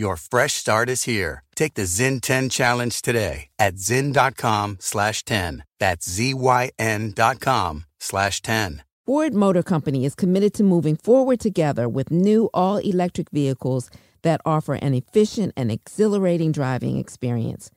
[0.00, 1.42] Your fresh start is here.
[1.54, 5.62] Take the Zyn 10 challenge today at zyn.com slash 10.
[5.78, 8.82] That's Z-Y-N dot com slash 10.
[9.04, 13.90] Ford Motor Company is committed to moving forward together with new all electric vehicles
[14.22, 17.70] that offer an efficient and exhilarating driving experience.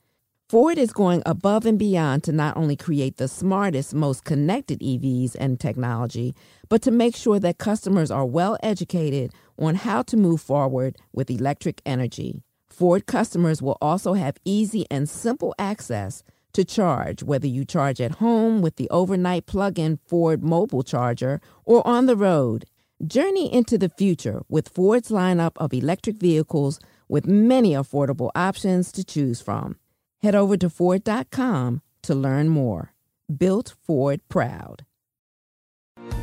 [0.53, 5.35] Ford is going above and beyond to not only create the smartest, most connected EVs
[5.39, 6.35] and technology,
[6.69, 11.31] but to make sure that customers are well educated on how to move forward with
[11.31, 12.43] electric energy.
[12.69, 16.21] Ford customers will also have easy and simple access
[16.53, 21.41] to charge, whether you charge at home with the overnight plug in Ford mobile charger
[21.65, 22.65] or on the road.
[23.03, 26.79] Journey into the future with Ford's lineup of electric vehicles
[27.09, 29.77] with many affordable options to choose from.
[30.23, 32.93] Head over to Ford.com to learn more.
[33.37, 34.85] Built Ford Proud.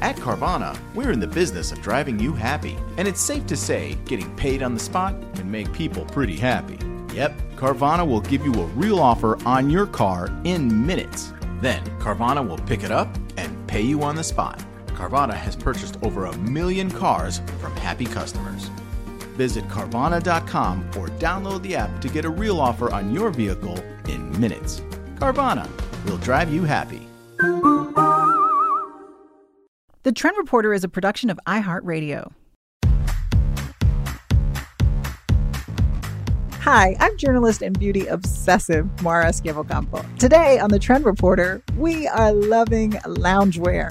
[0.01, 2.79] At Carvana, we're in the business of driving you happy.
[2.97, 6.79] And it's safe to say getting paid on the spot can make people pretty happy.
[7.15, 11.35] Yep, Carvana will give you a real offer on your car in minutes.
[11.61, 14.65] Then, Carvana will pick it up and pay you on the spot.
[14.87, 18.71] Carvana has purchased over a million cars from happy customers.
[19.41, 24.39] Visit Carvana.com or download the app to get a real offer on your vehicle in
[24.39, 24.83] minutes.
[25.15, 25.67] Carvana
[26.05, 27.09] will drive you happy.
[30.03, 32.33] The Trend Reporter is a production of iHeartRadio.
[36.61, 40.19] Hi, I'm journalist and beauty obsessive Mara Schiavocampo.
[40.19, 43.91] Today on the Trend Reporter, we are loving loungewear.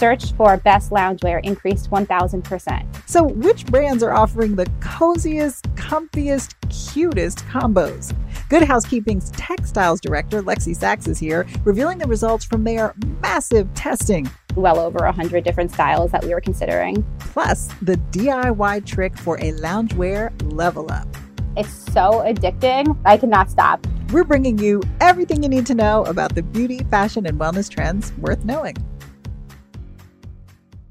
[0.00, 3.06] Search for best loungewear increased 1000%.
[3.06, 8.16] So, which brands are offering the coziest, comfiest, cutest combos?
[8.48, 14.26] Good Housekeeping's textiles director, Lexi Sachs, is here, revealing the results from their massive testing.
[14.54, 17.04] Well over 100 different styles that we were considering.
[17.18, 21.14] Plus, the DIY trick for a loungewear level up.
[21.58, 22.98] It's so addicting.
[23.04, 23.86] I cannot stop.
[24.12, 28.14] We're bringing you everything you need to know about the beauty, fashion, and wellness trends
[28.14, 28.76] worth knowing.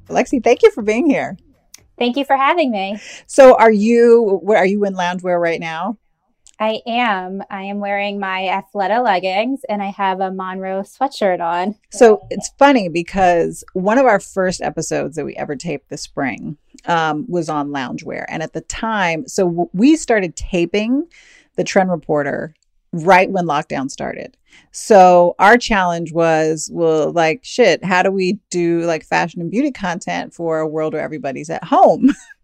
[0.09, 1.38] Lexi, thank you for being here.
[1.97, 2.97] Thank you for having me.
[3.28, 5.97] So, are you where are you in loungewear right now?
[6.59, 7.42] I am.
[7.50, 11.75] I am wearing my Athleta leggings and I have a Monrow sweatshirt on.
[11.90, 16.58] So it's funny because one of our first episodes that we ever taped this spring
[16.86, 18.26] um, was on loungewear.
[18.28, 21.08] And at the time, so w- we started taping
[21.56, 22.53] the Trend Reporter
[22.91, 24.35] right when lockdown started.
[24.72, 29.72] So our challenge was, well, like, shit, how do we do like fashion and beauty
[29.72, 32.09] content for a world where everybody's at home?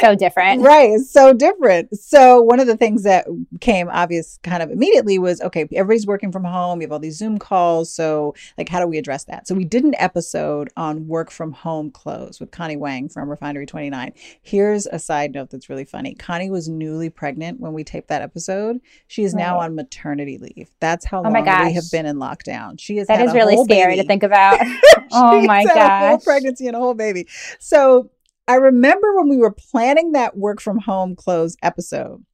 [0.00, 0.62] so different.
[0.62, 0.98] Right.
[1.00, 1.96] So different.
[1.98, 3.26] So one of the things that
[3.60, 6.80] came obvious kind of immediately was okay, everybody's working from home.
[6.80, 7.92] You have all these Zoom calls.
[7.92, 9.48] So like how do we address that?
[9.48, 13.66] So we did an episode on work from home clothes with Connie Wang from Refinery
[13.66, 14.12] 29.
[14.42, 16.14] Here's a side note that's really funny.
[16.14, 18.80] Connie was newly pregnant when we taped that episode.
[19.08, 19.42] She is right.
[19.42, 20.70] now on maternity leave.
[20.80, 22.78] That's how oh long we have been in lockdown.
[22.78, 24.02] She is That is really scary baby.
[24.02, 24.60] to think about.
[25.12, 25.76] oh my god.
[25.76, 27.26] A whole pregnancy and a whole baby.
[27.58, 28.10] So
[28.48, 32.24] I remember when we were planning that work from home close episode,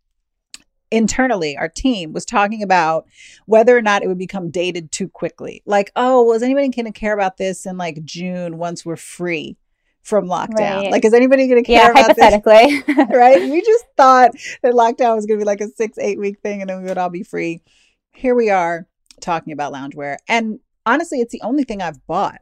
[0.90, 3.06] internally, our team was talking about
[3.46, 5.62] whether or not it would become dated too quickly.
[5.64, 8.96] Like, oh, well, is anybody going to care about this in like June once we're
[8.96, 9.56] free?
[10.02, 10.90] From lockdown, right.
[10.90, 12.80] like, is anybody going to care yeah, about hypothetically.
[12.80, 13.08] this?
[13.14, 13.40] right?
[13.40, 14.32] We just thought
[14.64, 16.88] that lockdown was going to be like a six, eight week thing, and then we
[16.88, 17.62] would all be free.
[18.10, 18.88] Here we are
[19.20, 22.40] talking about loungewear, and honestly, it's the only thing I've bought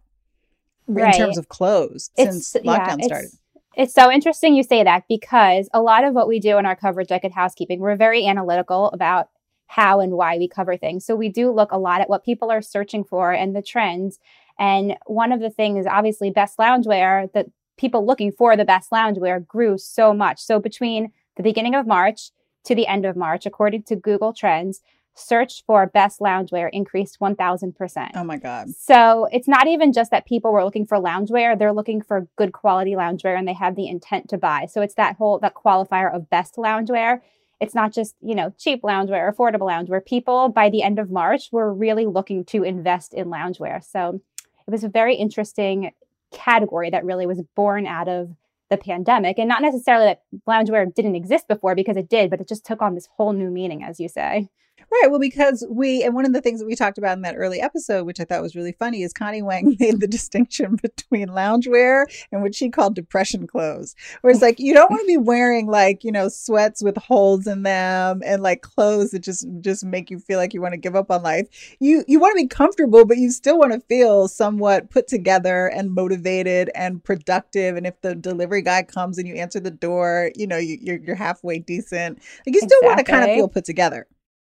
[0.87, 1.15] right.
[1.15, 3.31] in terms of clothes it's, since lockdown yeah, started.
[3.77, 6.75] It's so interesting you say that because a lot of what we do in our
[6.75, 9.29] coverage like at housekeeping, we're very analytical about
[9.69, 11.07] how and why we cover things.
[11.07, 14.19] So we do look a lot at what people are searching for and the trends.
[14.59, 17.47] And one of the things, obviously, best loungewear, that
[17.79, 20.41] people looking for the best loungewear grew so much.
[20.41, 22.33] So between the beginning of March
[22.65, 24.81] to the end of March, according to Google Trends,
[25.15, 28.11] search for best loungewear increased 1000%.
[28.15, 28.71] Oh my God.
[28.71, 32.53] So it's not even just that people were looking for loungewear, they're looking for good
[32.53, 34.67] quality loungewear and they have the intent to buy.
[34.67, 37.21] So it's that whole that qualifier of best loungewear.
[37.61, 40.05] It's not just, you know, cheap loungewear, affordable loungewear.
[40.05, 43.85] People by the end of March were really looking to invest in loungewear.
[43.85, 44.21] So
[44.67, 45.93] it was a very interesting
[46.33, 48.31] category that really was born out of
[48.71, 49.39] the pandemic.
[49.39, 52.81] And not necessarily that loungewear didn't exist before because it did, but it just took
[52.81, 54.49] on this whole new meaning, as you say.
[54.93, 55.09] Right.
[55.09, 57.61] Well, because we, and one of the things that we talked about in that early
[57.61, 62.07] episode, which I thought was really funny, is Connie Wang made the distinction between loungewear
[62.33, 63.95] and what she called depression clothes.
[64.21, 67.47] Where it's like, you don't want to be wearing like, you know, sweats with holes
[67.47, 70.79] in them and like clothes that just, just make you feel like you want to
[70.79, 71.47] give up on life.
[71.79, 75.69] You, you want to be comfortable, but you still want to feel somewhat put together
[75.69, 77.77] and motivated and productive.
[77.77, 80.79] And if the delivery guy comes and you answer the door, you know, you, are
[80.83, 82.19] you're, you're halfway decent.
[82.45, 82.89] Like you still exactly.
[82.89, 84.09] want to kind of feel put together.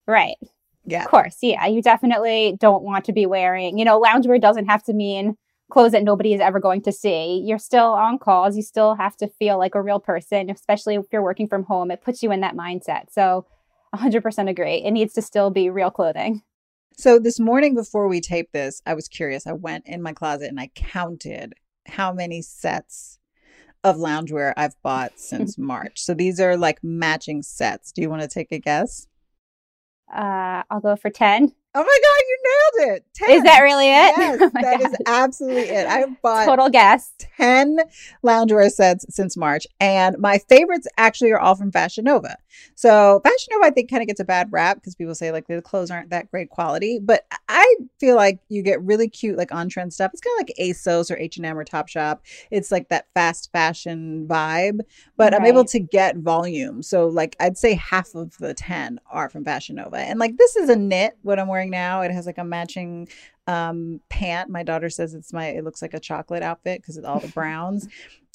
[0.06, 0.36] Right.
[0.84, 1.04] Yeah.
[1.04, 1.38] Of course.
[1.40, 1.66] Yeah.
[1.66, 5.36] You definitely don't want to be wearing, you know, loungewear doesn't have to mean
[5.70, 7.42] clothes that nobody is ever going to see.
[7.44, 8.56] You're still on calls.
[8.56, 11.90] You still have to feel like a real person, especially if you're working from home.
[11.90, 13.10] It puts you in that mindset.
[13.10, 13.46] So
[13.94, 14.82] 100% agree.
[14.84, 16.42] It needs to still be real clothing.
[16.96, 19.46] So this morning before we taped this, I was curious.
[19.46, 21.54] I went in my closet and I counted
[21.86, 23.18] how many sets
[23.82, 26.00] of loungewear I've bought since March.
[26.00, 27.90] So these are like matching sets.
[27.90, 29.08] Do you want to take a guess?
[30.12, 31.52] Uh, I'll go for 10.
[31.76, 33.04] Oh my God, you nailed it.
[33.14, 33.30] 10.
[33.30, 33.92] Is that really it?
[34.16, 34.80] Yes, oh that God.
[34.82, 35.86] is absolutely it.
[35.88, 37.78] I've bought total guess 10
[38.24, 39.66] loungewear sets since March.
[39.80, 42.36] And my favorites actually are all from Fashion Nova.
[42.74, 45.46] So Fashion Nova, I think, kind of gets a bad rap because people say like
[45.46, 46.98] the clothes aren't that great quality.
[46.98, 50.10] But I feel like you get really cute, like on trend stuff.
[50.12, 52.20] It's kind of like ASOS or H&M or Topshop.
[52.50, 54.80] It's like that fast fashion vibe,
[55.16, 55.40] but right.
[55.40, 56.82] I'm able to get volume.
[56.82, 59.98] So like I'd say half of the 10 are from Fashion Nova.
[59.98, 62.02] And like this is a knit, what I'm wearing now.
[62.02, 63.08] It has like a matching
[63.46, 64.48] um pant.
[64.48, 67.28] My daughter says it's my it looks like a chocolate outfit because of all the
[67.28, 67.88] browns.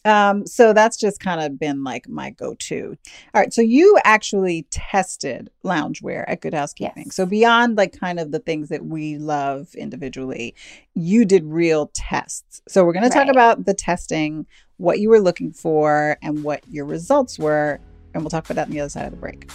[0.06, 2.98] Um, so that's just kind of been like my go-to.
[3.34, 3.54] All right.
[3.54, 7.06] So you actually tested loungewear at Good Housekeeping.
[7.08, 7.16] Yes.
[7.16, 10.56] So beyond like kind of the things that we love individually,
[10.94, 12.62] you did real tests.
[12.68, 13.12] So we're going right.
[13.12, 14.46] to talk about the testing,
[14.78, 17.80] what you were looking for, and what your results were.
[18.14, 19.50] And we'll talk about that on the other side of the break.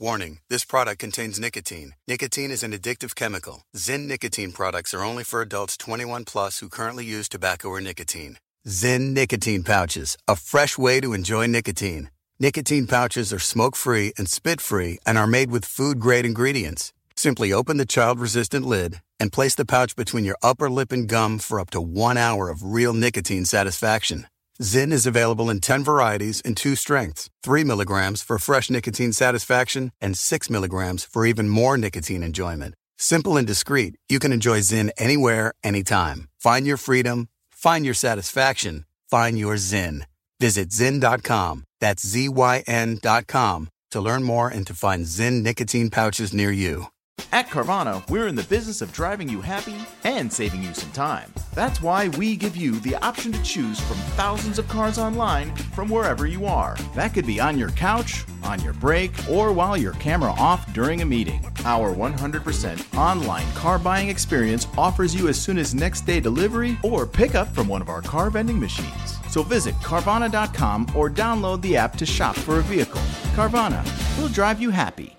[0.00, 1.96] Warning this product contains nicotine.
[2.06, 3.62] Nicotine is an addictive chemical.
[3.76, 8.38] Zyn nicotine products are only for adults 21 plus who currently use tobacco or nicotine.
[8.64, 12.10] Zyn nicotine pouches, a fresh way to enjoy nicotine.
[12.38, 16.92] Nicotine pouches are smoke free and spit free and are made with food grade ingredients.
[17.16, 21.08] Simply open the child resistant lid and place the pouch between your upper lip and
[21.08, 24.28] gum for up to one hour of real nicotine satisfaction.
[24.60, 29.92] Zyn is available in 10 varieties in two strengths 3 milligrams for fresh nicotine satisfaction,
[30.00, 32.74] and 6 milligrams for even more nicotine enjoyment.
[32.98, 36.28] Simple and discreet, you can enjoy Zyn anywhere, anytime.
[36.40, 40.02] Find your freedom, find your satisfaction, find your Zyn.
[40.40, 46.34] Visit Zyn.com, that's Z Y N.com, to learn more and to find Zyn nicotine pouches
[46.34, 46.86] near you.
[47.32, 51.32] At Carvana, we're in the business of driving you happy and saving you some time.
[51.54, 55.88] That's why we give you the option to choose from thousands of cars online from
[55.88, 56.76] wherever you are.
[56.94, 61.02] That could be on your couch, on your break, or while your camera off during
[61.02, 61.44] a meeting.
[61.64, 67.06] Our 100% online car buying experience offers you as soon as next day delivery or
[67.06, 69.18] pickup from one of our car vending machines.
[69.28, 73.02] So visit Carvana.com or download the app to shop for a vehicle.
[73.34, 73.84] Carvana,
[74.20, 75.16] will drive you happy.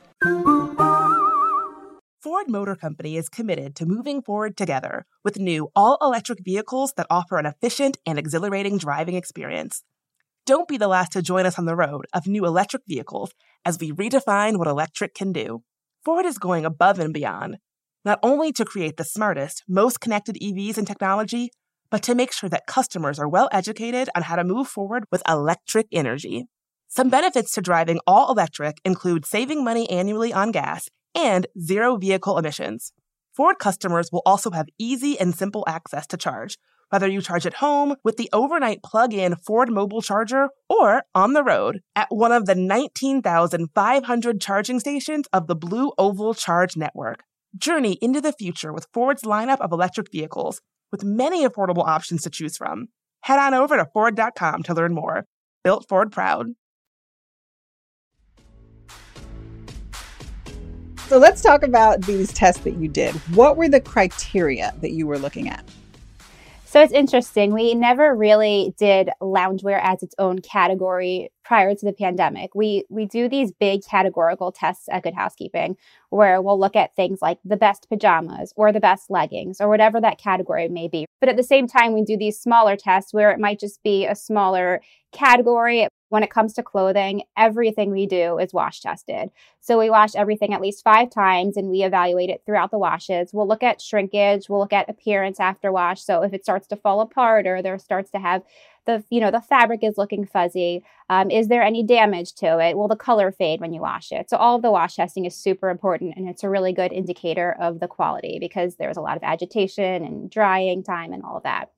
[2.21, 7.07] Ford Motor Company is committed to moving forward together with new all electric vehicles that
[7.09, 9.83] offer an efficient and exhilarating driving experience.
[10.45, 13.31] Don't be the last to join us on the road of new electric vehicles
[13.63, 15.63] as we redefine what electric can do.
[16.03, 17.55] Ford is going above and beyond,
[18.03, 21.51] not only to create the smartest, most connected EVs and technology,
[21.89, 25.23] but to make sure that customers are well educated on how to move forward with
[25.25, 26.47] electric energy.
[26.89, 32.37] Some benefits to driving all electric include saving money annually on gas and zero vehicle
[32.37, 32.93] emissions.
[33.35, 36.57] Ford customers will also have easy and simple access to charge,
[36.89, 41.33] whether you charge at home with the overnight plug in Ford mobile charger or on
[41.33, 47.23] the road at one of the 19,500 charging stations of the Blue Oval Charge Network.
[47.57, 50.61] Journey into the future with Ford's lineup of electric vehicles,
[50.91, 52.87] with many affordable options to choose from.
[53.21, 55.25] Head on over to Ford.com to learn more.
[55.63, 56.47] Built Ford Proud.
[61.09, 63.15] So let's talk about these tests that you did.
[63.35, 65.67] What were the criteria that you were looking at?
[66.65, 67.51] So it's interesting.
[67.51, 72.53] We never really did loungewear as its own category prior to the pandemic.
[72.53, 75.77] We we do these big categorical tests at Good Housekeeping
[76.11, 79.99] where we'll look at things like the best pajamas or the best leggings or whatever
[79.99, 81.07] that category may be.
[81.19, 84.05] But at the same time we do these smaller tests where it might just be
[84.05, 84.79] a smaller
[85.11, 89.29] category when it comes to clothing, everything we do is wash tested.
[89.61, 93.31] So we wash everything at least five times and we evaluate it throughout the washes.
[93.31, 96.03] We'll look at shrinkage, we'll look at appearance after wash.
[96.03, 98.43] So if it starts to fall apart or there starts to have
[98.85, 102.75] the you know the fabric is looking fuzzy um, is there any damage to it
[102.75, 105.35] will the color fade when you wash it so all of the wash testing is
[105.35, 109.17] super important and it's a really good indicator of the quality because there's a lot
[109.17, 111.69] of agitation and drying time and all that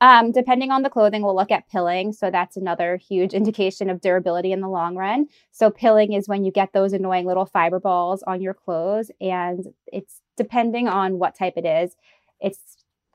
[0.00, 2.12] um, depending on the clothing, we'll look at pilling.
[2.12, 5.26] So that's another huge indication of durability in the long run.
[5.52, 9.66] So pilling is when you get those annoying little fiber balls on your clothes, and
[9.86, 11.96] it's depending on what type it is,
[12.40, 12.56] it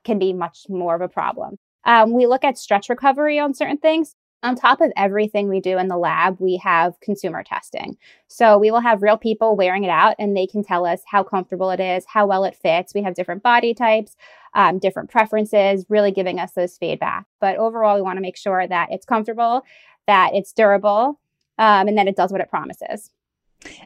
[0.04, 1.58] can be much more of a problem.
[1.86, 4.15] Um, we look at stretch recovery on certain things.
[4.44, 7.98] On top of everything we do in the lab, we have consumer testing.
[8.27, 11.24] So we will have real people wearing it out and they can tell us how
[11.24, 12.94] comfortable it is, how well it fits.
[12.94, 14.15] We have different body types,
[14.55, 17.25] um, different preferences, really giving us those feedback.
[17.39, 19.63] But overall, we want to make sure that it's comfortable,
[20.07, 21.19] that it's durable,
[21.59, 23.12] um, and that it does what it promises.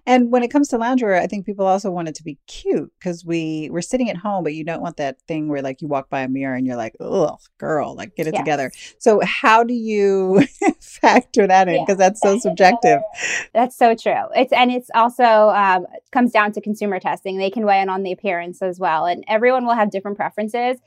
[0.05, 2.91] And when it comes to loungewear, I think people also want it to be cute
[2.99, 5.88] because we we're sitting at home, but you don't want that thing where like you
[5.88, 8.41] walk by a mirror and you're like, "Oh, girl, like get it yes.
[8.41, 10.45] together." So how do you
[10.81, 11.85] factor that in?
[11.85, 12.09] Because yeah.
[12.09, 12.99] that's so subjective.
[13.53, 14.25] That's so true.
[14.35, 17.38] It's and it's also um, comes down to consumer testing.
[17.38, 20.77] They can weigh in on the appearance as well, and everyone will have different preferences.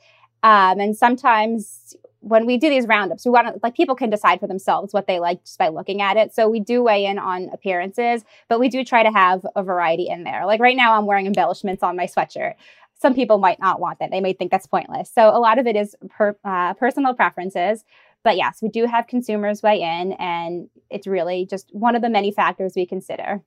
[0.43, 4.39] Um, and sometimes when we do these roundups, we want to like people can decide
[4.39, 6.33] for themselves what they like just by looking at it.
[6.33, 10.07] So we do weigh in on appearances, but we do try to have a variety
[10.07, 10.45] in there.
[10.45, 12.53] Like right now, I'm wearing embellishments on my sweatshirt.
[12.95, 15.11] Some people might not want that; they may think that's pointless.
[15.13, 17.83] So a lot of it is per, uh, personal preferences.
[18.23, 22.09] But yes, we do have consumers weigh in, and it's really just one of the
[22.09, 23.43] many factors we consider.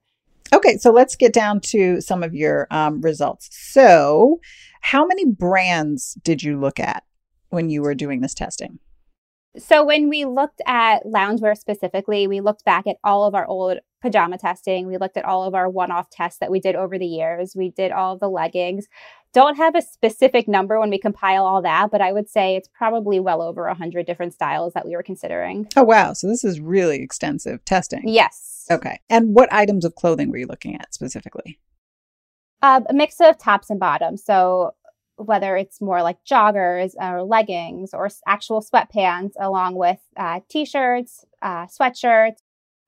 [0.53, 3.49] Okay, so let's get down to some of your um, results.
[3.51, 4.39] So,
[4.81, 7.03] how many brands did you look at?
[7.49, 8.79] When you were doing this testing?
[9.57, 13.79] So, when we looked at loungewear specifically, we looked back at all of our old
[14.01, 14.85] pajama testing.
[14.85, 17.55] We looked at all of our one off tests that we did over the years.
[17.55, 18.87] We did all of the leggings.
[19.33, 22.69] Don't have a specific number when we compile all that, but I would say it's
[22.71, 25.67] probably well over 100 different styles that we were considering.
[25.75, 26.13] Oh, wow.
[26.13, 28.03] So, this is really extensive testing.
[28.05, 28.65] Yes.
[28.69, 28.99] Okay.
[29.09, 31.59] And what items of clothing were you looking at specifically?
[32.61, 34.23] Uh, a mix of tops and bottoms.
[34.23, 34.75] So,
[35.17, 41.25] whether it's more like joggers or leggings or actual sweatpants, along with uh, t shirts,
[41.41, 42.37] uh, sweatshirts.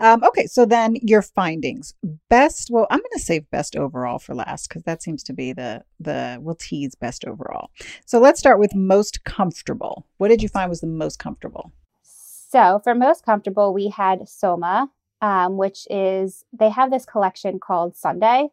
[0.02, 1.94] Um, okay, so then your findings.
[2.30, 5.52] Best, well, I'm going to save best overall for last because that seems to be
[5.52, 7.70] the the we'll tease best overall.
[8.06, 10.06] So let's start with most comfortable.
[10.18, 11.74] What did you find was the most comfortable?
[12.02, 14.90] So for most comfortable, we had Soma,
[15.22, 18.48] um, which is they have this collection called Sunday,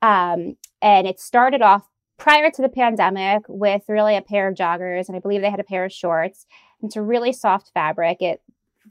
[0.00, 1.82] um, and it started off
[2.16, 5.60] prior to the pandemic with really a pair of joggers, and I believe they had
[5.60, 6.46] a pair of shorts.
[6.82, 8.20] It's a really soft fabric.
[8.20, 8.42] It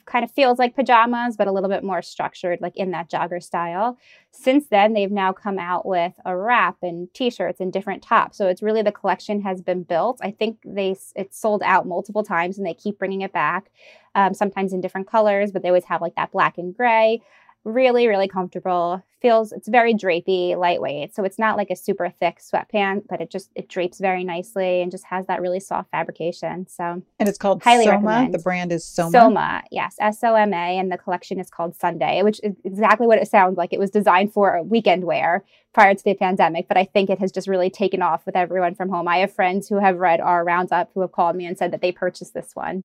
[0.06, 3.42] kind of feels like pajamas, but a little bit more structured, like in that jogger
[3.42, 3.98] style.
[4.32, 8.38] Since then, they've now come out with a wrap and t-shirts and different tops.
[8.38, 10.20] So it's really the collection has been built.
[10.22, 13.72] I think they it's sold out multiple times, and they keep bringing it back.
[14.16, 17.22] Um, sometimes in different colors, but they always have like that black and gray
[17.66, 19.04] really, really comfortable.
[19.22, 21.16] Feels it's very drapey, lightweight.
[21.16, 24.82] So it's not like a super thick sweatpant, but it just it drapes very nicely
[24.82, 26.68] and just has that really soft fabrication.
[26.68, 27.96] So and it's called highly Soma.
[27.96, 28.34] Recommend.
[28.34, 29.12] The brand is Soma.
[29.12, 33.08] Soma, yes, S O M A, and the collection is called Sunday, which is exactly
[33.08, 33.72] what it sounds like.
[33.72, 37.32] It was designed for weekend wear prior to the pandemic, but I think it has
[37.32, 39.08] just really taken off with everyone from home.
[39.08, 41.82] I have friends who have read our roundup who have called me and said that
[41.82, 42.82] they purchased this one.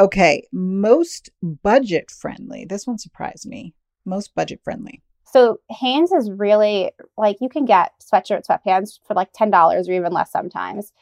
[0.00, 2.64] Okay, most budget friendly.
[2.64, 3.74] This one surprised me
[4.04, 5.02] most budget friendly?
[5.24, 9.92] So Hanes is really like you can get sweatshirt, sweatpants for like ten dollars or
[9.92, 10.92] even less sometimes.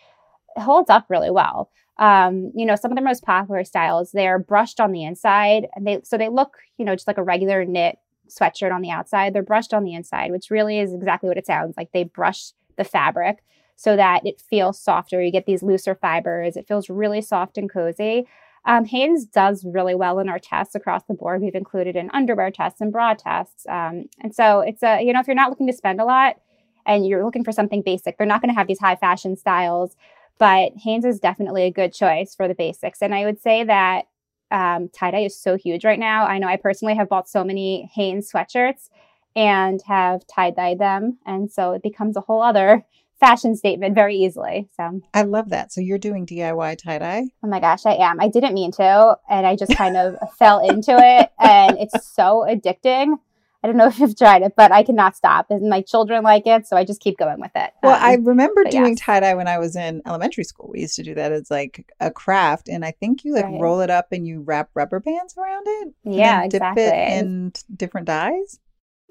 [0.56, 1.70] It holds up really well.
[1.98, 5.86] Um, you know, some of the most popular styles they're brushed on the inside, and
[5.86, 9.32] they so they look you know just like a regular knit sweatshirt on the outside.
[9.32, 11.92] They're brushed on the inside, which really is exactly what it sounds like.
[11.92, 13.38] They brush the fabric
[13.76, 15.22] so that it feels softer.
[15.22, 16.56] You get these looser fibers.
[16.56, 18.26] It feels really soft and cozy.
[18.68, 21.40] Um, Hanes does really well in our tests across the board.
[21.40, 23.66] We've included in underwear tests and bra tests.
[23.66, 26.36] Um, and so it's a, you know, if you're not looking to spend a lot
[26.84, 29.96] and you're looking for something basic, they're not going to have these high fashion styles,
[30.36, 33.00] but Hanes is definitely a good choice for the basics.
[33.00, 34.02] And I would say that
[34.50, 36.26] um, tie dye is so huge right now.
[36.26, 38.90] I know I personally have bought so many Hanes sweatshirts
[39.34, 41.16] and have tie dyed them.
[41.24, 42.84] And so it becomes a whole other
[43.20, 44.68] fashion statement very easily.
[44.76, 45.72] So I love that.
[45.72, 47.24] So you're doing DIY tie dye?
[47.42, 48.20] Oh my gosh, I am.
[48.20, 52.46] I didn't mean to, and I just kind of fell into it, and it's so
[52.48, 53.18] addicting.
[53.62, 55.50] I don't know if you've tried it, but I cannot stop.
[55.50, 57.72] And my children like it, so I just keep going with it.
[57.82, 59.00] Well, um, I remember doing yes.
[59.00, 60.70] tie dye when I was in elementary school.
[60.72, 63.60] We used to do that as like a craft, and I think you like right.
[63.60, 65.94] roll it up and you wrap rubber bands around it.
[66.04, 66.84] Yeah, dip exactly.
[66.84, 68.60] it in different dyes.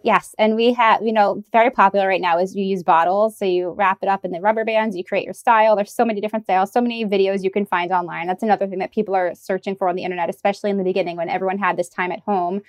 [0.08, 3.38] Yes, and we have, you know, very popular right now is you use bottles.
[3.38, 5.76] So you wrap it up in the rubber bands, you create your style.
[5.76, 8.26] There's so many different styles, so many videos you can find online.
[8.26, 11.18] That's another thing that people are searching for on the internet, especially in the beginning
[11.18, 12.62] when everyone had this time at home.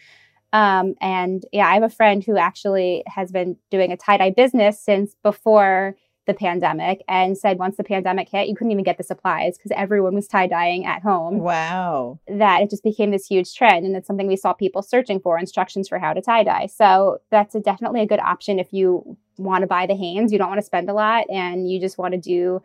[0.53, 4.31] Um, and yeah, I have a friend who actually has been doing a tie dye
[4.31, 5.97] business since before
[6.29, 9.73] the pandemic and said once the pandemic hit, you couldn't even get the supplies because
[9.75, 11.39] everyone was tie dyeing at home.
[11.39, 12.21] Wow.
[12.29, 13.85] That it just became this huge trend.
[13.85, 16.67] And it's something we saw people searching for instructions for how to tie dye.
[16.67, 20.39] So that's a, definitely a good option if you want to buy the Hanes, you
[20.39, 22.63] don't want to spend a lot and you just want to do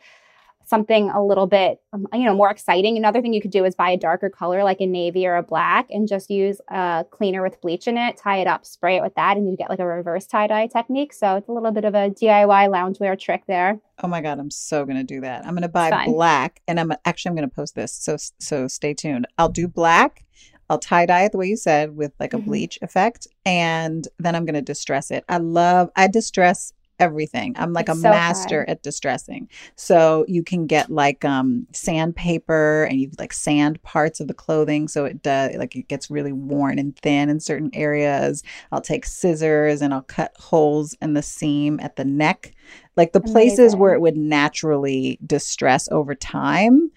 [0.66, 2.98] something a little bit um, you know more exciting.
[2.98, 5.44] Another thing you could do is buy a darker color like a navy or a
[5.44, 9.02] black and just use a cleaner with bleach in it tie it up spray it
[9.02, 11.14] with that and you get like a reverse tie dye technique.
[11.14, 13.80] So it's a little bit of a diy loungewear trick there.
[14.04, 15.46] Oh my god i'm so gonna do that.
[15.46, 19.28] I'm gonna buy black and i'm actually i'm gonna post this so so stay tuned.
[19.38, 20.26] I'll do black
[20.70, 22.48] I'll tie dye it the way you said with like a mm-hmm.
[22.48, 25.24] bleach effect, and then I'm going to distress it.
[25.30, 26.74] I love, I distress
[27.04, 27.54] everything.
[27.58, 29.50] I'm like it's a so master at distressing.
[29.76, 34.88] So you can get like um sandpaper and you like sand parts of the clothing
[34.88, 38.44] so it does like it gets really worn and thin in certain areas.
[38.72, 42.54] I'll take scissors and I'll cut holes in the seam at the neck.
[42.96, 46.92] Like the places where it would naturally distress over time.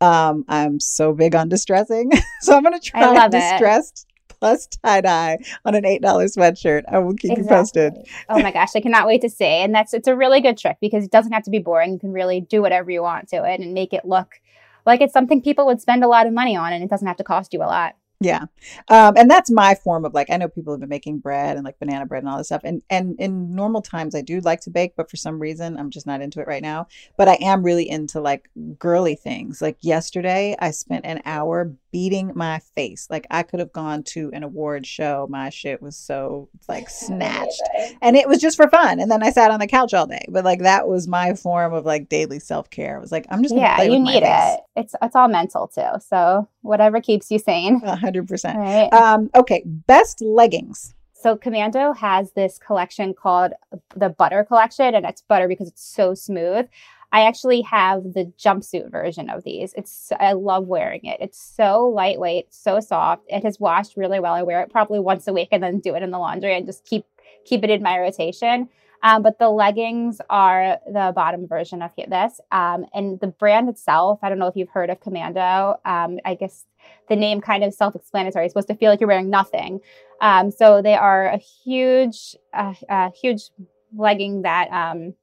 [0.00, 2.10] Um, I'm so big on distressing.
[2.40, 4.06] so I'm gonna try distressed
[4.40, 6.82] plus tie dye on an $8 sweatshirt.
[6.88, 7.42] I will keep exactly.
[7.42, 7.92] you posted.
[8.28, 9.44] oh my gosh, I cannot wait to see.
[9.44, 11.92] And that's it's a really good trick because it doesn't have to be boring.
[11.92, 14.40] You can really do whatever you want to it and make it look
[14.86, 17.16] like it's something people would spend a lot of money on and it doesn't have
[17.18, 17.94] to cost you a lot.
[18.22, 18.44] Yeah.
[18.88, 21.64] Um, and that's my form of like I know people have been making bread and
[21.64, 22.60] like banana bread and all this stuff.
[22.64, 25.88] And and in normal times I do like to bake, but for some reason I'm
[25.88, 26.86] just not into it right now.
[27.16, 29.62] But I am really into like girly things.
[29.62, 33.06] Like yesterday I spent an hour beating my face.
[33.08, 35.26] Like I could have gone to an award show.
[35.30, 37.62] My shit was so like snatched.
[38.02, 39.00] And it was just for fun.
[39.00, 40.24] And then I sat on the couch all day.
[40.28, 42.96] But like that was my form of like daily self-care.
[42.96, 44.60] I was like, I'm just Yeah, you need it.
[44.76, 45.98] It's it's all mental too.
[46.06, 47.80] So whatever keeps you sane.
[47.80, 48.54] 100%.
[48.56, 48.92] Right.
[48.92, 50.94] Um, okay, best leggings.
[51.12, 53.52] So Commando has this collection called
[53.94, 56.66] the Butter Collection, and it's butter because it's so smooth.
[57.12, 59.74] I actually have the jumpsuit version of these.
[59.76, 61.18] It's I love wearing it.
[61.20, 63.24] It's so lightweight, so soft.
[63.28, 64.32] It has washed really well.
[64.32, 66.66] I wear it probably once a week and then do it in the laundry and
[66.66, 67.04] just keep
[67.44, 68.68] keep it in my rotation.
[69.02, 72.40] Um, but the leggings are the bottom version of this.
[72.52, 75.76] Um, and the brand itself, I don't know if you've heard of Commando.
[75.84, 76.66] Um, I guess
[77.08, 78.44] the name kind of self-explanatory.
[78.44, 79.80] It's supposed to feel like you're wearing nothing.
[80.20, 83.50] Um, so they are a huge, uh, huge
[83.96, 85.14] legging that um,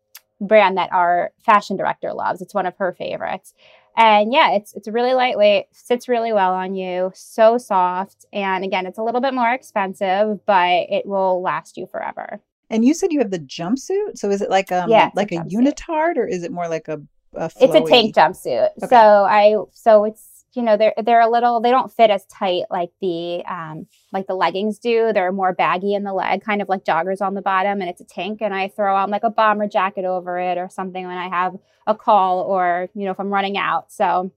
[0.41, 2.41] brand that our fashion director loves.
[2.41, 3.53] It's one of her favorites.
[3.95, 8.85] And yeah, it's it's really lightweight, sits really well on you, so soft, and again,
[8.85, 12.39] it's a little bit more expensive, but it will last you forever.
[12.69, 14.17] And you said you have the jumpsuit.
[14.17, 16.87] So is it like um yeah, like a, a unitard or is it more like
[16.87, 17.01] a,
[17.33, 18.69] a It's a tank jumpsuit.
[18.83, 18.87] Okay.
[18.87, 22.63] So I so it's you know they're they're a little they don't fit as tight
[22.69, 25.11] like the um like the leggings do.
[25.13, 28.01] They're more baggy in the leg, kind of like joggers on the bottom, and it's
[28.01, 28.41] a tank.
[28.41, 31.55] And I throw on like a bomber jacket over it or something when I have
[31.85, 33.91] a call or you know if I'm running out.
[33.91, 34.31] So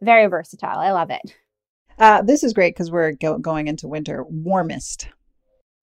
[0.00, 0.78] very versatile.
[0.78, 1.36] I love it.
[1.98, 4.24] Uh, this is great because we're go- going into winter.
[4.28, 5.08] Warmest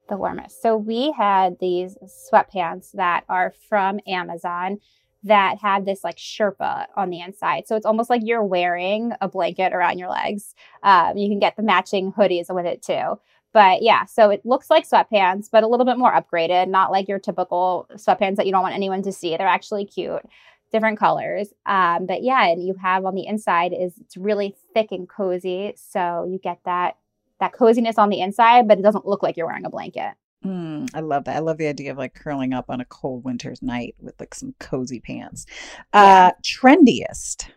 [0.09, 0.61] the warmest.
[0.61, 4.79] So we had these sweatpants that are from Amazon
[5.23, 7.67] that had this like Sherpa on the inside.
[7.67, 10.53] So it's almost like you're wearing a blanket around your legs.
[10.83, 13.19] Um, you can get the matching hoodies with it too.
[13.53, 17.07] But yeah, so it looks like sweatpants, but a little bit more upgraded, not like
[17.07, 19.37] your typical sweatpants that you don't want anyone to see.
[19.37, 20.23] They're actually cute,
[20.71, 21.53] different colors.
[21.65, 25.73] Um, but yeah, and you have on the inside is it's really thick and cozy.
[25.77, 26.97] So you get that
[27.43, 30.13] that coziness on the inside, but it doesn't look like you're wearing a blanket.
[30.45, 31.35] Mm, I love that.
[31.35, 34.35] I love the idea of like curling up on a cold winter's night with like
[34.35, 35.45] some cozy pants.
[35.93, 37.49] Uh, trendiest.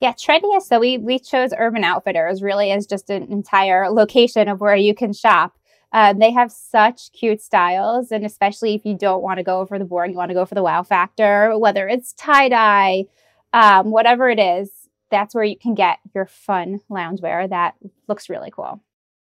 [0.00, 0.62] Yeah, trendiest.
[0.62, 4.94] So we we chose Urban Outfitters really as just an entire location of where you
[4.94, 5.58] can shop.
[5.92, 9.78] Um, they have such cute styles, and especially if you don't want to go for
[9.78, 13.06] the boring, you want to go for the wow factor, whether it's tie dye,
[13.52, 14.70] um, whatever it is,
[15.10, 17.74] that's where you can get your fun loungewear that
[18.06, 18.80] looks really cool.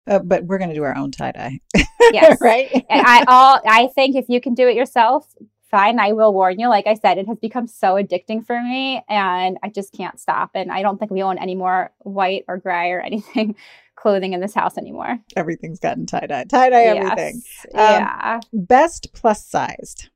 [0.07, 1.61] Uh, but we're going to do our own tie dye.
[2.13, 2.39] Yes.
[2.41, 2.69] right.
[2.73, 5.33] and I all I think if you can do it yourself,
[5.71, 5.99] fine.
[6.01, 6.69] I will warn you.
[6.69, 10.51] Like I said, it has become so addicting for me, and I just can't stop.
[10.55, 13.55] And I don't think we own any more white or gray or anything
[13.97, 15.19] clothing in this house anymore.
[15.37, 17.05] Everything's gotten tie dye, tie dye, Yes.
[17.05, 17.43] everything.
[17.75, 18.41] Um, yeah.
[18.53, 20.09] Best plus sized.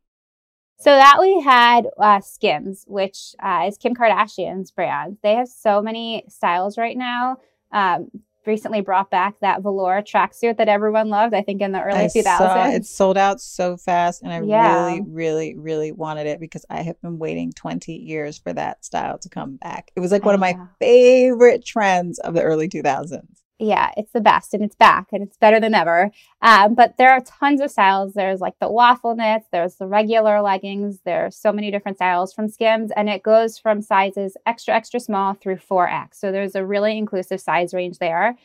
[0.78, 5.16] So that we had uh, Skims, which uh, is Kim Kardashian's brand.
[5.22, 7.38] They have so many styles right now.
[7.72, 8.10] Um,
[8.46, 11.34] recently brought back that velour tracksuit that everyone loved.
[11.34, 14.38] I think in the early I two saw it sold out so fast, and I
[14.38, 14.86] Yeah.
[14.86, 19.18] really, really, really wanted it because I have been waiting 20 years for that style
[19.18, 19.90] to come back.
[19.96, 23.42] It was like one of my favorite trends of the early 2000s.
[23.58, 26.10] Yeah, it's the best and it's back and it's better than ever.
[26.42, 28.12] Um, but there are tons of styles.
[28.12, 31.00] There's like the waffle knits, there's the regular leggings.
[31.04, 35.34] There's so many different styles from Skims, and it goes from sizes extra, extra small
[35.34, 36.14] through 4X.
[36.14, 38.36] So there's a really inclusive size range there.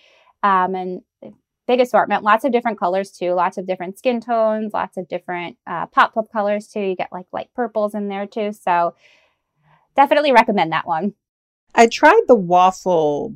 [0.43, 1.01] Um, and
[1.67, 5.57] big assortment, lots of different colors too, lots of different skin tones, lots of different
[5.67, 6.79] uh, pop up colors too.
[6.79, 8.53] You get like light purples in there too.
[8.53, 8.95] So
[9.95, 11.13] definitely recommend that one.
[11.75, 13.35] I tried the waffle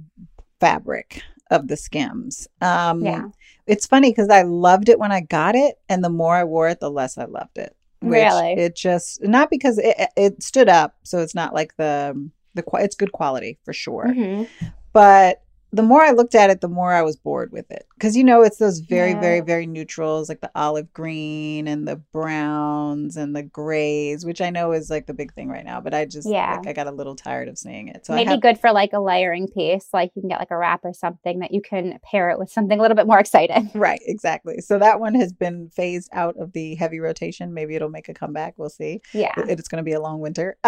[0.60, 2.48] fabric of the Skims.
[2.62, 3.28] Um, Yeah.
[3.68, 6.70] It's funny because I loved it when I got it, and the more I wore
[6.70, 7.76] it, the less I loved it.
[8.02, 8.54] Which Really?
[8.54, 12.96] It just not because it it stood up, so it's not like the the it's
[12.96, 14.06] good quality for sure.
[14.08, 14.48] Mhm.
[14.94, 15.42] But
[15.76, 18.24] the more I looked at it, the more I was bored with it because you
[18.24, 19.44] know it's those very very Yeah.
[19.44, 24.72] very neutrals like the olive green and the browns and the grays, which I know
[24.72, 25.82] is like the big thing right now.
[25.82, 26.56] But I just Yeah.
[26.58, 28.06] like I got a little tired of seeing it.
[28.06, 29.88] So I Maybe have good for like a layering piece.
[29.94, 32.52] Like you can get like a wrap or something that you can pair it with
[32.52, 33.72] something a little bit more exciting.
[33.86, 34.62] Right, exactly.
[34.62, 37.54] So that one has been phased out of the heavy rotation.
[37.54, 38.54] Maybe it'll make a comeback.
[38.58, 39.02] We'll see.
[39.14, 39.32] Yeah.
[39.38, 40.58] It's going to be a long winter.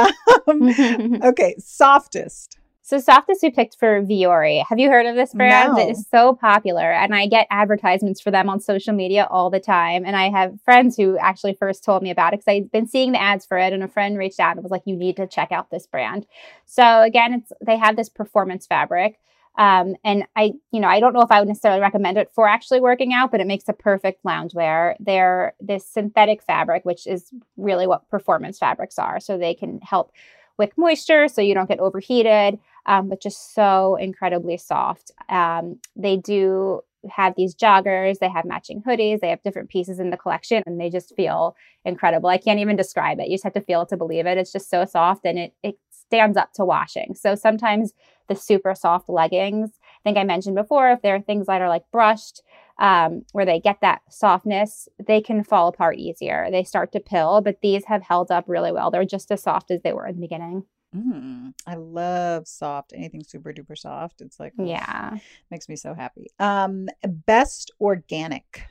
[0.49, 0.69] Um,
[1.23, 2.57] okay, softest.
[2.87, 4.63] So softest we picked for Vuori.
[4.65, 5.73] Have you heard of this brand?
[5.73, 5.79] No.
[5.79, 9.59] It is so popular and I get advertisements for them on social media all the
[9.59, 10.05] time.
[10.05, 13.11] And I have friends who actually first told me about it because I'd been seeing
[13.11, 15.27] the ads for it and a friend reached out and was like, you need to
[15.27, 16.25] check out this brand.
[16.65, 19.19] So again, it's they have this performance fabric.
[19.57, 22.47] Um, and I, you know, I don't know if I would necessarily recommend it for
[22.47, 24.95] actually working out, but it makes a perfect loungewear.
[25.01, 29.19] They're this synthetic fabric, which is really what performance fabrics are.
[29.19, 30.13] So they can help
[30.57, 35.11] wick moisture so you don't get overheated, um, but just so incredibly soft.
[35.29, 40.09] Um, they do have these joggers, they have matching hoodies, they have different pieces in
[40.09, 42.29] the collection, and they just feel incredible.
[42.29, 43.27] I can't even describe it.
[43.27, 44.37] You just have to feel it to believe it.
[44.37, 47.13] It's just so soft and it, it stands up to washing.
[47.15, 47.93] So sometimes
[48.27, 51.69] the super soft leggings, I think I mentioned before, if there are things that are
[51.69, 52.41] like brushed,
[52.79, 56.47] um, where they get that softness, they can fall apart easier.
[56.51, 58.91] They start to pill, but these have held up really well.
[58.91, 60.63] They're just as soft as they were in the beginning.
[60.95, 62.93] Mm, I love soft.
[62.95, 64.21] Anything super duper soft.
[64.21, 65.17] It's like Yeah.
[65.51, 66.27] makes me so happy.
[66.39, 66.87] Um,
[67.25, 68.63] best organic.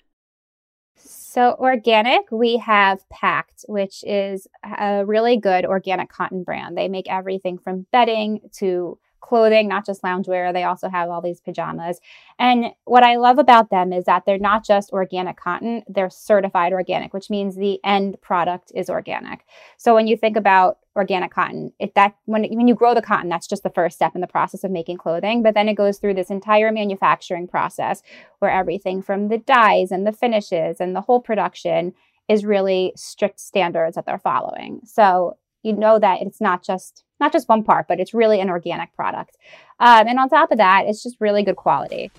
[0.98, 6.76] So, organic, we have Pact, which is a really good organic cotton brand.
[6.76, 10.52] They make everything from bedding to clothing, not just loungewear.
[10.52, 12.00] They also have all these pajamas.
[12.38, 16.72] And what I love about them is that they're not just organic cotton, they're certified
[16.72, 19.44] organic, which means the end product is organic.
[19.76, 23.28] So when you think about organic cotton, it that when when you grow the cotton,
[23.28, 25.98] that's just the first step in the process of making clothing, but then it goes
[25.98, 28.02] through this entire manufacturing process
[28.38, 31.92] where everything from the dyes and the finishes and the whole production
[32.28, 34.80] is really strict standards that they're following.
[34.84, 38.50] So you know that it's not just not just one part, but it's really an
[38.50, 39.36] organic product.
[39.80, 42.10] Um, and on top of that, it's just really good quality.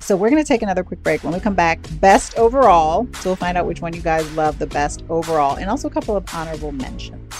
[0.00, 1.24] So we're going to take another quick break.
[1.24, 3.08] When we come back, best overall.
[3.20, 5.90] So we'll find out which one you guys love the best overall, and also a
[5.90, 7.32] couple of honorable mentions.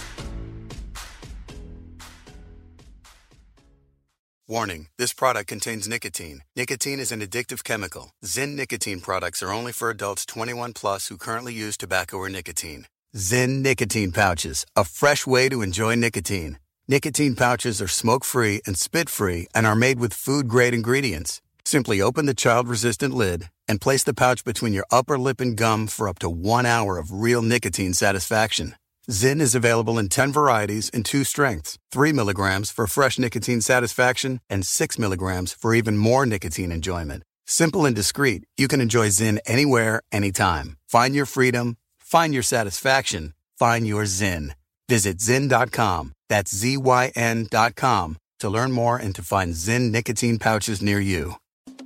[4.46, 6.40] Warning this product contains nicotine.
[6.54, 8.10] Nicotine is an addictive chemical.
[8.24, 12.86] Zyn nicotine products are only for adults 21 plus who currently use tobacco or nicotine.
[13.16, 16.58] Zyn nicotine pouches, a fresh way to enjoy nicotine.
[16.86, 21.40] Nicotine pouches are smoke free and spit free and are made with food grade ingredients.
[21.64, 25.56] Simply open the child resistant lid and place the pouch between your upper lip and
[25.56, 28.74] gum for up to one hour of real nicotine satisfaction.
[29.10, 34.40] Zyn is available in 10 varieties and two strengths 3 milligrams for fresh nicotine satisfaction
[34.50, 37.22] and 6 milligrams for even more nicotine enjoyment.
[37.46, 40.76] Simple and discreet, you can enjoy Zyn anywhere, anytime.
[40.86, 44.52] Find your freedom, find your satisfaction, find your Zyn.
[44.88, 51.36] Visit Zyn.com, that's Z-Y-N.com, to learn more and to find Zyn nicotine pouches near you.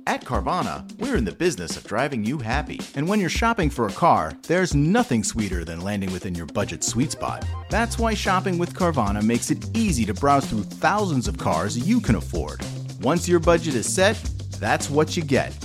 [0.05, 2.79] At Carvana, we're in the business of driving you happy.
[2.95, 6.83] And when you're shopping for a car, there's nothing sweeter than landing within your budget
[6.83, 7.45] sweet spot.
[7.69, 12.01] That's why shopping with Carvana makes it easy to browse through thousands of cars you
[12.01, 12.59] can afford.
[13.01, 14.15] Once your budget is set,
[14.59, 15.55] that's what you get.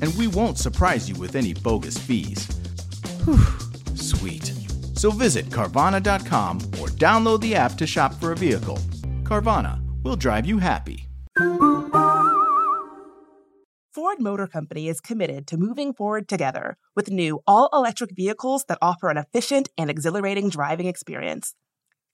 [0.00, 2.46] And we won't surprise you with any bogus fees.
[3.24, 3.36] Whew,
[3.96, 4.57] sweet.
[4.98, 8.78] So visit Carvana.com or download the app to shop for a vehicle.
[9.22, 11.08] Carvana, will drive you happy.
[13.94, 18.78] Ford Motor Company is committed to moving forward together with new all electric vehicles that
[18.82, 21.54] offer an efficient and exhilarating driving experience.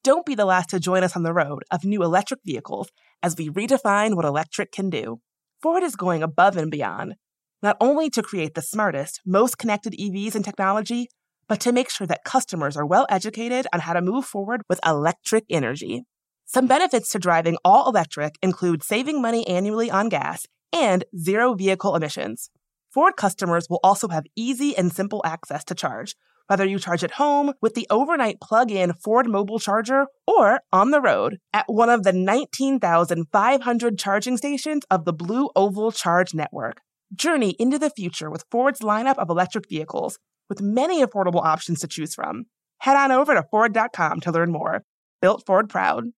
[0.02, 2.90] Don't be the last to join us on the road of new electric vehicles
[3.22, 5.20] as we redefine what electric can do.
[5.62, 7.14] Ford is going above and beyond,
[7.62, 11.08] not only to create the smartest, most connected EVs and technology,
[11.48, 14.80] but to make sure that customers are well educated on how to move forward with
[14.84, 16.04] electric energy.
[16.46, 21.96] Some benefits to driving all electric include saving money annually on gas and zero vehicle
[21.96, 22.50] emissions.
[22.92, 26.14] Ford customers will also have easy and simple access to charge,
[26.46, 30.90] whether you charge at home with the overnight plug in Ford mobile charger or on
[30.90, 36.80] the road at one of the 19,500 charging stations of the Blue Oval Charge Network.
[37.14, 41.88] Journey into the future with Ford's lineup of electric vehicles, with many affordable options to
[41.88, 42.46] choose from.
[42.78, 44.84] Head on over to Ford.com to learn more.
[45.20, 46.12] Built Ford Proud.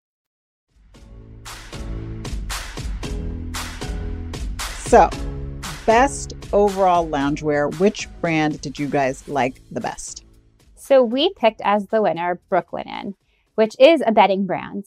[4.86, 5.10] So,
[5.84, 7.78] best overall loungewear.
[7.78, 10.24] Which brand did you guys like the best?
[10.74, 13.14] So we picked as the winner Brooklinen,
[13.56, 14.84] which is a bedding brand.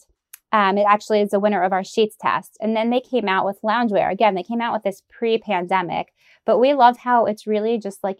[0.51, 2.57] Um, it actually is a winner of our sheets test.
[2.61, 4.11] And then they came out with loungewear.
[4.11, 6.13] Again, they came out with this pre pandemic,
[6.45, 8.19] but we love how it's really just like,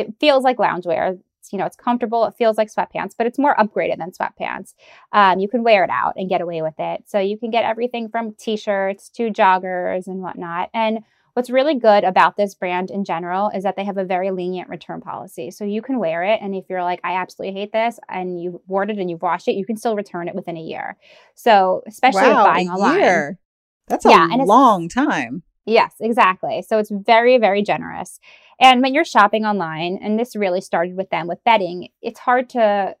[0.00, 1.18] it feels like loungewear.
[1.40, 2.24] It's, you know, it's comfortable.
[2.24, 4.74] It feels like sweatpants, but it's more upgraded than sweatpants.
[5.12, 7.04] Um, you can wear it out and get away with it.
[7.06, 10.70] So you can get everything from t shirts to joggers and whatnot.
[10.74, 11.00] And
[11.34, 14.68] What's really good about this brand in general is that they have a very lenient
[14.68, 15.50] return policy.
[15.50, 18.56] So you can wear it, and if you're like, I absolutely hate this, and you've
[18.66, 20.96] worn it and you've washed it, you can still return it within a year.
[21.36, 23.38] So especially wow, buying a online, year.
[23.86, 25.42] that's a Yeah, long time.
[25.66, 26.62] Yes, exactly.
[26.66, 28.18] So it's very, very generous.
[28.60, 32.50] And when you're shopping online, and this really started with them with bedding, it's hard
[32.50, 32.96] to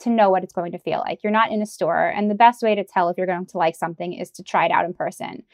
[0.00, 1.22] to know what it's going to feel like.
[1.22, 3.58] You're not in a store, and the best way to tell if you're going to
[3.58, 5.44] like something is to try it out in person.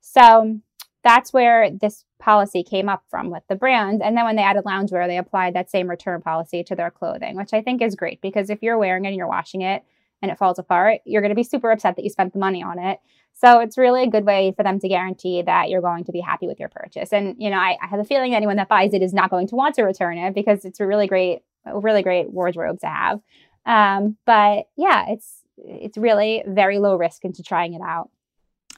[0.00, 0.58] So
[1.04, 4.02] that's where this policy came up from with the brand.
[4.02, 7.36] And then when they added loungewear, they applied that same return policy to their clothing,
[7.36, 9.82] which I think is great because if you're wearing it and you're washing it
[10.22, 12.62] and it falls apart, you're going to be super upset that you spent the money
[12.62, 12.98] on it.
[13.32, 16.20] So it's really a good way for them to guarantee that you're going to be
[16.20, 17.12] happy with your purchase.
[17.12, 19.48] And you know, I, I have a feeling anyone that buys it is not going
[19.48, 22.86] to want to return it because it's a really great, a really great wardrobe to
[22.86, 23.20] have.
[23.64, 28.10] Um, but yeah, it's it's really very low risk into trying it out.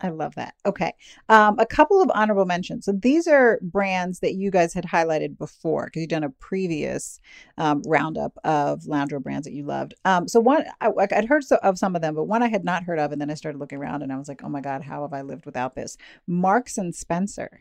[0.00, 0.54] I love that.
[0.66, 0.92] Okay.
[1.28, 2.86] Um, a couple of honorable mentions.
[2.86, 7.20] So these are brands that you guys had highlighted before because you've done a previous
[7.58, 9.94] um, roundup of loungewear brands that you loved.
[10.04, 12.64] Um, so one, I, I'd heard so, of some of them, but one I had
[12.64, 13.12] not heard of.
[13.12, 15.12] And then I started looking around and I was like, oh my God, how have
[15.12, 15.96] I lived without this?
[16.26, 17.60] Marks and Spencer.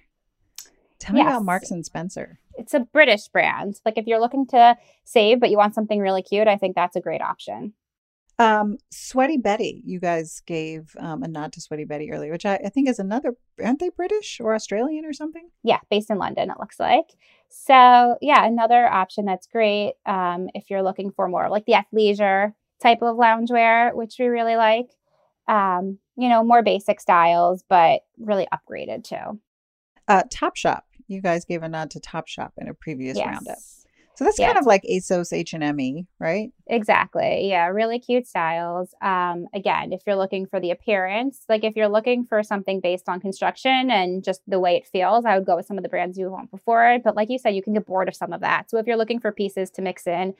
[0.99, 2.39] Tell me about Marks and Spencer.
[2.57, 3.79] it's a British brand.
[3.85, 6.95] Like if you're looking to save but you want something really cute, I think that's
[6.95, 7.73] a great option.
[8.41, 9.83] Um, Sweaty Betty.
[9.85, 12.97] You guys gave um, a nod to Sweaty Betty earlier, which I, I think is
[12.97, 15.47] another, aren't they British or Australian or something?
[15.63, 17.05] Yeah, based in London, it looks like.
[17.49, 22.53] So yeah, another option that's great um, if you're looking for more like the athleisure
[22.81, 24.89] type of loungewear, which we really like.
[25.47, 29.39] Um, you know, more basic styles, but really upgraded too.
[30.07, 30.85] Uh, Top Shop.
[31.07, 33.57] You guys gave a nod to Top Shop in a previous roundup.
[34.21, 34.49] So that's Yeah.
[34.49, 36.51] kind of like ASOS H and M E, right?
[36.67, 37.49] Exactly.
[37.49, 38.93] Yeah, really cute styles.
[39.01, 43.09] Um, again, if you're looking for the appearance, like if you're looking for something based
[43.09, 45.89] on construction and just the way it feels, I would go with some of the
[45.89, 47.03] brands you want before it.
[47.03, 48.69] But like you said, you can get bored of some of that.
[48.69, 50.35] So if you're looking for pieces to mix in,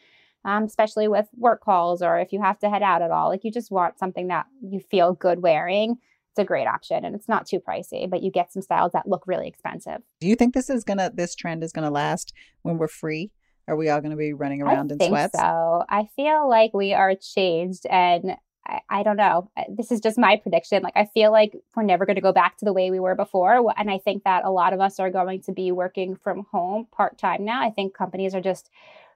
[0.46, 3.44] um, especially with work calls or if you have to head out at all, like
[3.44, 5.98] you just want something that you feel good wearing,
[6.34, 9.08] it's a great option and it's not too pricey, but you get some styles that
[9.08, 10.04] look really expensive.
[10.20, 13.32] Do you think this is gonna this trend is gonna last when we're free?
[13.67, 15.38] Are we all gonna be running around I in think sweats?
[15.38, 15.86] so.
[15.89, 19.50] I feel like we are changed, and I, I don't know.
[19.69, 20.84] This is just my prediction.
[20.84, 23.15] Like I feel like we're never going to go back to the way we were
[23.15, 26.45] before, and I think that a lot of us are going to be working from
[26.52, 27.62] home part time now.
[27.62, 28.69] I think companies are just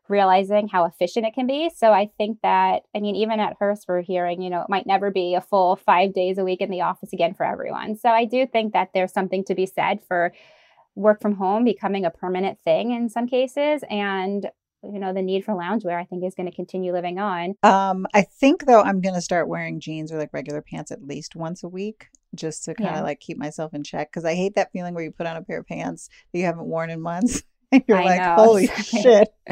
[0.07, 1.69] realizing how efficient it can be.
[1.75, 4.87] So I think that I mean, even at Hearst, we're hearing you know it might
[4.87, 7.97] never be a full five days a week in the office again for everyone.
[7.97, 10.33] So I do think that there's something to be said for
[10.95, 14.47] work from home becoming a permanent thing in some cases and
[14.83, 18.05] you know the need for loungewear i think is going to continue living on Um,
[18.13, 21.63] I think though I'm gonna start wearing jeans or like regular pants at least once
[21.63, 23.01] a week just to kind of Yeah.
[23.03, 25.41] like keep myself in check because I hate that feeling where you put on a
[25.41, 28.35] pair of pants that you haven't worn in months and you're I like, know.
[28.35, 29.29] holy shit.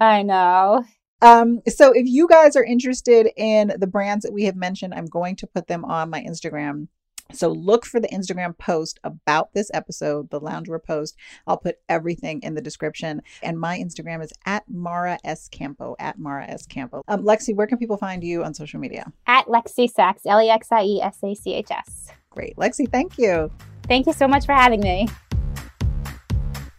[0.00, 0.84] i know
[1.22, 5.06] Um, so if you guys are interested in the brands that we have mentioned, I'm
[5.06, 6.88] going to put them on my Instagram.
[7.34, 11.16] So look for the Instagram post about this episode, the loungewear post.
[11.46, 13.22] I'll put everything in the description.
[13.42, 15.48] And my Instagram is at Mara S.
[15.48, 16.66] Campo, at Mara S.
[16.66, 17.02] Campo.
[17.08, 19.12] Um, Lexi, where can people find you on social media?
[19.26, 22.56] at lexi sachs E l-e-x-i-e-s-a-c-h-s Great.
[22.56, 23.50] Lexi, thank you.
[23.88, 25.08] thank you so much for having me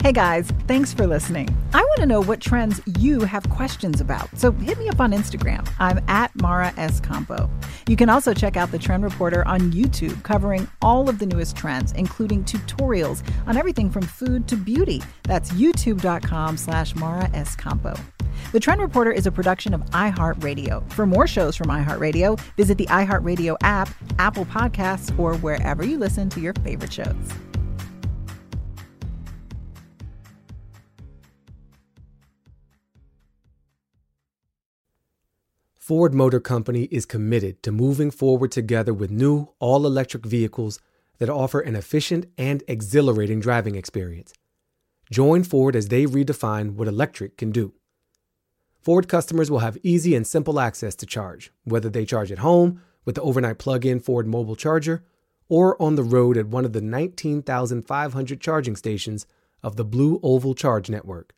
[0.04, 1.48] Hey guys, thanks for listening.
[1.74, 5.14] I want to know what trends you have questions about, so hit me up on
[5.14, 5.66] Instagram.
[5.80, 7.00] I'm at Mara S.
[7.00, 7.50] Campo.
[7.88, 11.56] You can also check out the Trend Reporter on YouTube, covering all of the newest
[11.56, 15.02] trends, including tutorials on everything from food to beauty.
[15.24, 17.56] That's youtube.com slash Mara S.
[17.56, 17.96] Campo.
[18.52, 20.92] The Trend Reporter is a production of iHeartRadio.
[20.92, 23.88] For more shows from iHeartRadio, visit the iHeartRadio app,
[24.20, 27.32] Apple Podcasts, or wherever you listen to your favorite shows.
[35.84, 40.80] Ford Motor Company is committed to moving forward together with new all electric vehicles
[41.18, 44.34] that offer an efficient and exhilarating driving experience.
[45.12, 47.74] Join Ford as they redefine what electric can do.
[48.82, 52.82] Ford customers will have easy and simple access to charge, whether they charge at home
[53.04, 55.04] with the overnight plug in Ford mobile charger
[55.50, 59.28] or on the road at one of the 19,500 charging stations
[59.62, 61.36] of the Blue Oval Charge Network.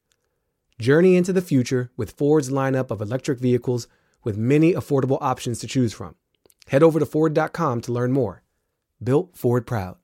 [0.78, 3.88] Journey into the future with Ford's lineup of electric vehicles
[4.26, 6.16] with many affordable options to choose from.
[6.68, 8.44] Head over to Ford.com to learn more.
[9.02, 9.96] Built Ford Proud.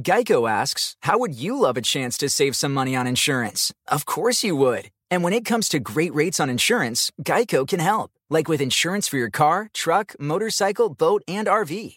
[0.00, 3.72] Geico asks, How would you love a chance to save some money on insurance?
[3.86, 4.90] Of course you would.
[5.10, 8.10] And when it comes to great rates on insurance, Geico can help.
[8.30, 11.96] Like with insurance for your car, truck, motorcycle, boat, and RV.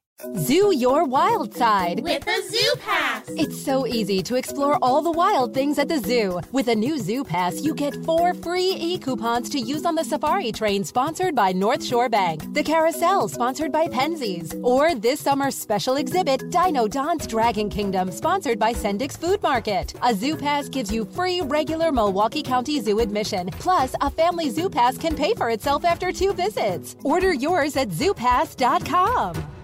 [0.37, 3.23] Zoo your wild side with a Zoo Pass.
[3.29, 6.39] It's so easy to explore all the wild things at the zoo.
[6.51, 10.03] With a new Zoo Pass, you get four free e coupons to use on the
[10.03, 15.55] safari train sponsored by North Shore Bank, the carousel sponsored by Penzeys, or this summer's
[15.55, 19.95] special exhibit, Dino Don's Dragon Kingdom, sponsored by Sendik's Food Market.
[20.03, 24.69] A Zoo Pass gives you free regular Milwaukee County Zoo admission, plus a family Zoo
[24.69, 26.95] Pass can pay for itself after two visits.
[27.03, 29.60] Order yours at zoopass.com.